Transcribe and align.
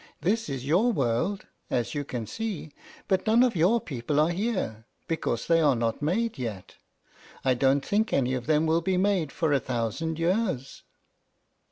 This 0.21 0.49
is 0.49 0.65
your 0.65 0.91
world, 0.91 1.45
as 1.69 1.93
you 1.93 2.03
can 2.03 2.25
see; 2.25 2.71
but 3.07 3.27
none 3.27 3.43
of 3.43 3.55
your 3.55 3.79
people 3.79 4.19
are 4.19 4.31
here, 4.31 4.87
because 5.07 5.45
they 5.45 5.61
are 5.61 5.75
not 5.75 6.01
made 6.01 6.39
yet. 6.39 6.73
I 7.45 7.53
don't 7.53 7.85
think 7.85 8.11
any 8.11 8.33
of 8.33 8.47
them 8.47 8.65
will 8.65 8.81
be 8.81 8.97
made 8.97 9.31
for 9.31 9.53
a 9.53 9.59
thousand 9.59 10.17
years." 10.17 10.81